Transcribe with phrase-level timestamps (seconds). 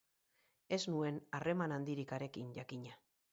[0.77, 2.99] Ez nuen harreman handirik harekin, jakina.